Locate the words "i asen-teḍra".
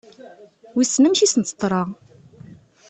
1.21-1.81